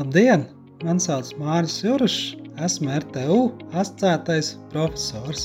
[0.00, 0.46] Labdien!
[0.80, 2.20] Mani sauc Mārcis Juršs,
[2.64, 3.34] esmu RTU
[3.76, 5.42] asociētais profesors.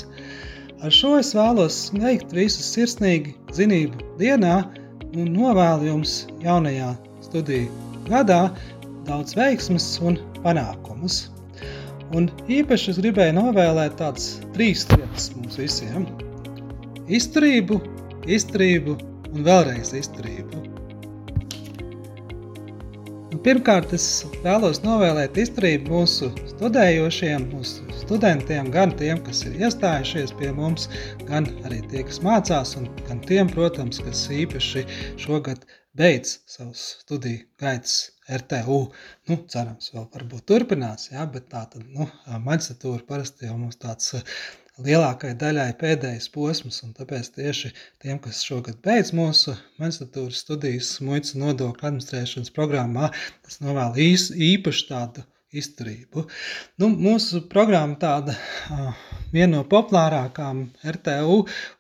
[0.79, 4.53] Ar šo es vēlos sveikt visus sirsnīgi zinību dienā
[5.12, 6.13] un novēlu jums
[6.46, 6.94] jaunajā
[7.26, 8.37] studiju gadā
[9.10, 10.15] daudz veiksmes un
[10.46, 11.17] panākumus.
[12.15, 12.29] Un
[12.60, 16.08] īpaši es gribēju novēlēt tādas trīs lietas mums visiem.
[17.12, 17.81] Izturību,
[18.40, 18.95] izturību
[19.34, 20.63] un vēlreiz izturību.
[23.45, 24.05] Pirmkārt, es
[24.41, 30.88] vēlos novēlēt izturību mūsu studējošiem, mūsu studentiem, gan tiem, kas ir iestājušies pie mums,
[31.27, 34.88] gan arī tie, kas mācās, un gan tiem, protams, kas īpaši
[35.21, 35.62] šogad
[35.94, 37.99] beidz savus studiju gaitas
[38.41, 38.80] RTU.
[39.30, 42.09] Nu, cerams, vēl varbūt turpinās, jā, bet tā tad, nu,
[42.49, 44.16] maģistratūra parasti jau mums tāds
[44.84, 47.71] lielākajai daļai pēdējais posms, un tāpēc tieši
[48.03, 53.11] tiem, kas šogad beidz mūsu maģistratūras studijas muitas nodokļu administrēšanas programmā,
[53.45, 55.23] tas novēl īs, īpaši tādu
[55.61, 56.25] izturību.
[56.81, 58.35] Nu, mūsu programma tāda
[59.35, 60.62] viena no populārākām
[60.95, 61.37] RTU,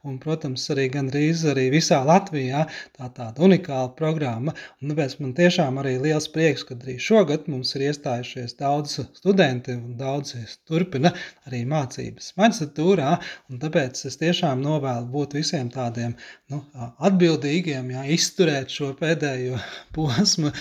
[0.07, 2.65] un, protams, arī gandrīz arī visā Latvijā.
[2.97, 7.75] Tā tāda unikāla programma, un tāpēc man tiešām arī liels prieks, ka arī šogad mums
[7.77, 11.13] ir iestājušies daudz studenti, un daudzi turpina
[11.47, 13.15] arī mācības maģistratūrā,
[13.51, 16.15] un tāpēc es tiešām novēlu būt visiem tādiem
[16.51, 16.61] nu,
[17.09, 19.59] atbildīgiem, jā, izturēt šo pēdējo
[19.95, 20.51] posmu,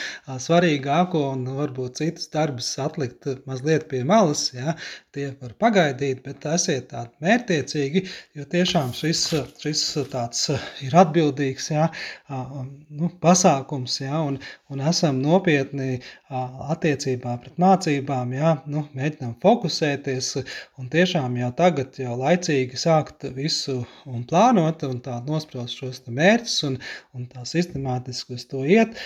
[0.47, 2.71] svarīgāko, un varbūt citus darbus
[3.05, 4.75] atlikt mazliet pie malas, jā,
[5.15, 8.03] tie var pagaidīt, bet esiet tādi mērķtiecīgi,
[8.35, 9.23] jo tiešām šis,
[9.61, 10.49] šis tāds
[10.85, 11.89] ir atbildīgs jā,
[12.29, 14.39] nu, pasākums, jā, un,
[14.71, 16.01] un esam nopietni
[16.75, 20.33] attiecībā pret mācībām, jā, nu, mēģinām fokusēties
[20.81, 26.57] un tiešām jau tagad jau laicīgi sākt visu un plānot un tā nospraust šos mērķus
[26.69, 26.79] un,
[27.15, 28.99] un tā sistemātiski uz to iet,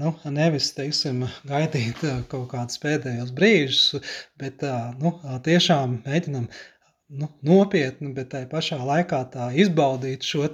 [0.00, 4.02] nu, nevis, teiksim, gaidīt kaut kādus pēdējos brīžus,
[4.40, 4.64] bet
[5.00, 5.16] nu,
[5.46, 6.48] tiešām mēģinam
[7.12, 10.46] nu, nopietni, bet tai pašā laikā tā izbaudīt šo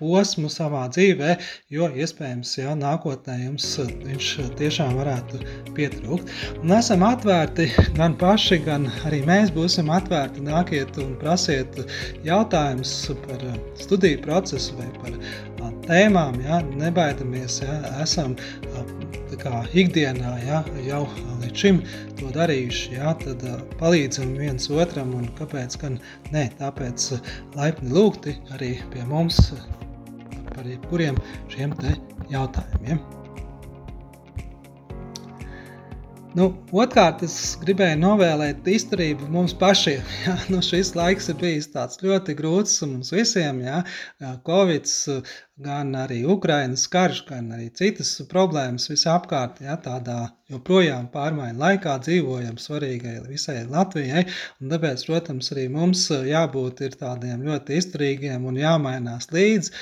[0.00, 1.36] posmu savā dzīvē,
[1.72, 4.30] jo iespējams, jā, nākotnē jums viņš
[4.60, 5.40] tiešām varētu
[5.78, 6.32] pietrūkt.
[6.62, 11.80] Un esam atvērti gan paši, gan arī mēs būsim atvērti nākiet un prasiet
[12.26, 13.46] jautājumus par
[13.80, 15.20] studiju procesu vai par
[15.88, 18.36] tēmām, jā, nebaidamies, jā, esam
[19.38, 21.02] kā ikdienā ja, jau
[21.42, 21.80] līdz šim
[22.18, 23.44] to darījuši, ja, tad
[23.80, 26.00] palīdzam viens otram un kāpēc gan
[26.34, 27.10] ne, tāpēc
[27.58, 29.52] laipni lūgti arī pie mums
[30.54, 31.20] par jebkuriem
[31.52, 31.94] šiem te
[32.32, 33.02] jautājumiem.
[36.38, 36.46] Nu,
[36.82, 40.04] Otrkārt, es gribēju novēlēt izturību mums pašiem.
[40.26, 40.36] Ja?
[40.52, 41.70] Nu, šis laiks ir bijis
[42.04, 43.62] ļoti grūts mums visiem.
[43.64, 43.80] Ja?
[44.46, 44.86] Covid,
[45.58, 52.56] gan arī Ukraiņas karš, gan arī citas problēmas visapkārt, ja, tādā joprojām pārmaiņu laikā dzīvojam
[52.62, 54.24] svarīgai visai Latvijai,
[54.62, 59.72] un tāpēc, protams, arī mums jābūt tādiem ļoti izturīgiem un jāmainās līdz.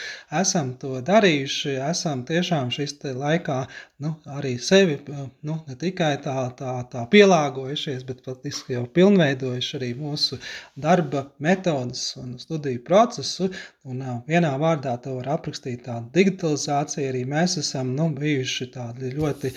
[0.41, 3.61] Esam to darījuši, esam tiešām šis laikā,
[4.03, 4.99] nu, arī sevi,
[5.45, 10.41] nu, ne tikai tā, tā, tā pielāgojušies, bet patiski jau pilnveidojuši arī mūsu
[10.75, 13.51] darba metodas un studiju procesu,
[13.87, 17.09] un vienā vārdā to var aprakstīt attīstīt tādu digitalizāciju.
[17.11, 19.53] Arī mēs esam nu, bijuši tādi ļoti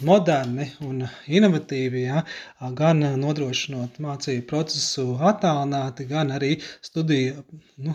[0.00, 2.24] moderni un inovatīvi, ja,
[2.74, 7.44] gan nodrošinot mācību procesu attālināti, gan arī studiju
[7.84, 7.94] nu,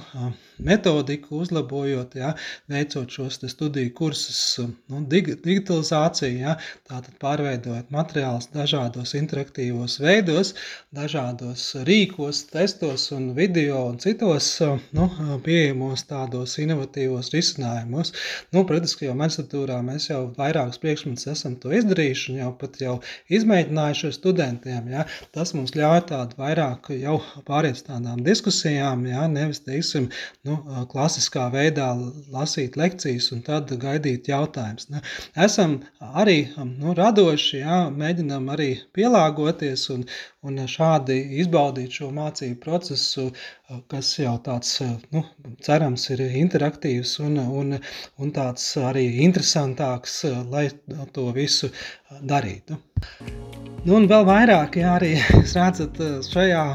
[0.59, 2.33] metodiku uzlabojot, ja,
[2.67, 6.57] veicot šos studiju kursus, nu, dig, digitalizāciju, ja,
[6.87, 10.53] tātad pārveidojot materiālus dažādos interaktīvos veidos,
[10.91, 14.59] dažādos rīkos, testos un video un citos
[14.91, 15.07] nu,
[15.45, 18.11] pieejamos tādos inovatīvos risinājumus.
[18.51, 22.97] Nu, ka jau maģistratūrā mēs jau vairākus priekšmetus esam to izdarījuši un jau pat jau
[23.29, 24.91] izmēģinājuši ar studentiem.
[24.91, 25.05] Ja?
[25.31, 29.27] Tas mums ļauj tādu vairāk jau pāriet tādām diskusijām, ja?
[29.31, 30.09] nevis, teiksim,
[30.43, 30.59] nu,
[30.91, 31.93] klasiskā veidā
[32.33, 34.89] lasīt lekcijas un tad gaidīt jautājumus.
[35.39, 37.79] Esam arī nu, radoši, ja?
[38.09, 40.05] Mēģinam arī pielāgoties un,
[40.41, 43.27] un šādi izbaudīt šo mācību procesu,
[43.91, 44.79] kas jau tāds,
[45.13, 45.23] nu,
[45.65, 47.77] cerams, ir interaktīvs un, un,
[48.17, 50.67] un tāds arī interesantāks, lai
[51.13, 51.69] to visu
[52.21, 52.79] darītu.
[53.85, 55.13] Nu, un vēl vairāk, ja arī
[55.53, 56.65] redzat šajā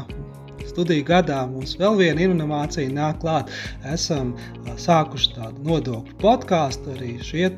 [0.69, 3.51] studiju gadā mums vēl viena inovācija nāk klāt.
[3.93, 4.33] Esam
[4.81, 6.95] sākuši tādu nodokļu podkāstu.
[6.95, 7.49] Arī šie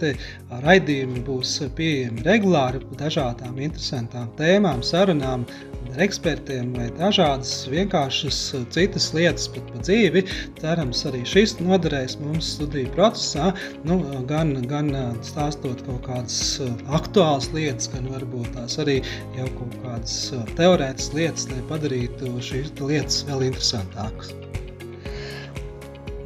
[0.65, 8.39] raidījumi būs pieejami regulāri par dažādām interesantām tēmām, sarunām ar ekspertiem vai dažādas vienkāršas
[8.75, 10.23] citas lietas pat pa dzīvi.
[10.59, 13.51] Cerams, arī šis noderēs mums studiju procesā,
[13.87, 13.99] nu,
[14.29, 14.91] gan, gan
[15.25, 16.59] stāstot kaut kādas
[16.99, 18.99] aktuālas lietas, gan varbūt tās arī
[19.37, 20.19] jau kaut kādas
[20.59, 24.35] teorētas lietas, lai padarītu šīs lietas vēl interesantākas.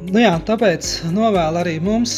[0.02, 2.12] Nu jā, tāpēc novēlu arī mums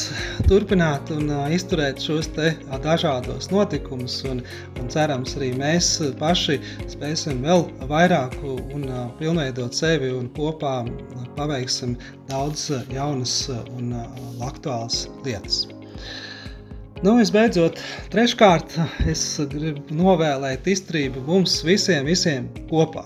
[0.48, 4.40] turpināt un uh, izturēt šos te dažādos notikumus, un,
[4.81, 5.90] un cerams, arī mēs
[6.20, 6.56] paši
[6.94, 10.78] spēsim vēl vairāk un uh, pilnveidot sevi un kopā
[11.36, 11.98] paveiksim
[12.32, 13.36] daudz jaunas
[13.76, 15.66] un uh, aktuālas lietas.
[17.04, 17.82] Nu, visbeidzot,
[18.14, 18.78] treškārt,
[19.12, 23.04] es gribu novēlēt izturību mums visiem, visiem kopā.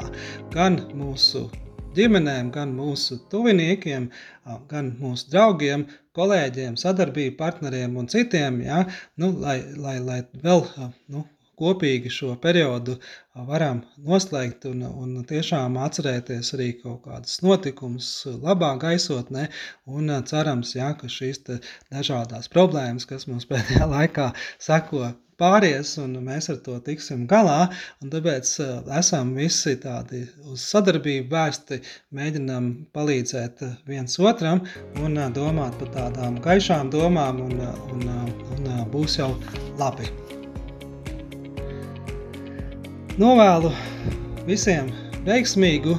[0.54, 1.48] Gan mūsu
[1.96, 4.11] ģimenēm, gan mūsu tuviniekiem,
[4.70, 5.87] gan mūsu draugiem,
[6.19, 8.85] kolēģiem, sadarbību partneriem un citiem, ja,
[9.23, 10.64] nu, lai, lai, lai vēl
[11.14, 11.25] nu,
[11.58, 12.96] kopīgi šo periodu
[13.49, 18.11] varam noslēgt un, un tiešām atcerēties arī kaut kādus notikumus
[18.44, 19.49] labā gaisotnē
[19.99, 24.31] un cerams, ja, ka šīs dažādās problēmas, kas mums pēdējā laikā
[24.69, 27.69] seko pāries, un mēs ar to tiksim galā.
[28.02, 31.81] Tāpēc uh, esam visi tādi uz sadarbību vērsti,
[32.19, 34.64] mēģinām palīdzēt uh, viens otram
[35.02, 37.62] un uh, domāt par tādām gaišām domām, un,
[37.94, 38.08] un,
[38.58, 39.32] un būs jau
[39.81, 40.11] labi.
[43.19, 43.73] Novēlu
[44.46, 44.93] visiem
[45.26, 45.96] veiksmīgu,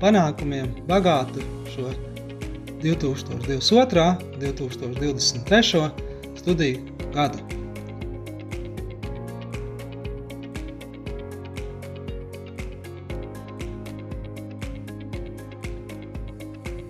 [0.00, 1.92] panākumiem, bagātu šo
[2.80, 4.08] 2022.
[4.88, 5.86] un 2023.
[6.40, 7.59] studiju gadu.